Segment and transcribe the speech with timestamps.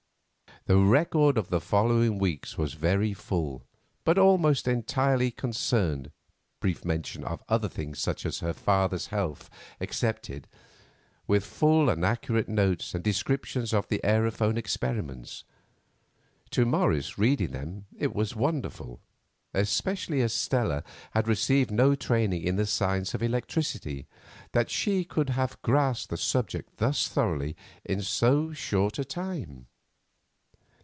[0.67, 3.63] The record of the following weeks was very full,
[4.03, 11.89] but almost entirely concerned—brief mention of other things, such as her father's health excepted—with full
[11.89, 15.45] and accurate notes and descriptions of the aerophone experiments.
[16.51, 18.99] To Morris reading them it was wonderful,
[19.55, 20.83] especially as Stella
[21.15, 24.05] had received no training in the science of electricity,
[24.51, 29.65] that she could have grasped the subject thus thoroughly in so short a time.